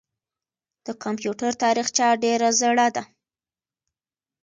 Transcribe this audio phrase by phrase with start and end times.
[0.85, 3.03] د کمپیوټر تاریخچه ډېره زړه ده.